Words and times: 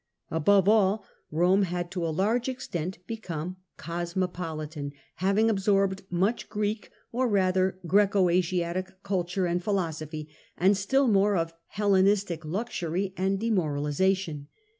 Above 0.31 0.67
all, 0.67 1.05
Rome 1.29 1.61
bad 1.61 1.91
to 1.91 2.03
a 2.03 2.09
large 2.09 2.49
extent 2.49 2.97
become 3.05 3.57
cosmopolitan, 3.77 4.93
having 5.17 5.47
absorbed 5.47 6.09
nincli 6.11 6.49
Greek, 6.49 6.89
or 7.11 7.27
rather 7.27 7.77
Grseco 7.85 8.33
Asiatic, 8.33 9.03
culture 9.03 9.45
and 9.45 9.63
philosophy, 9.63 10.27
and 10.57 10.75
still 10.75 11.07
more 11.07 11.35
of 11.35 11.53
Hellenistic 11.67 12.43
luxury 12.43 13.13
and 13.15 13.39
demoralisation. 13.39 14.47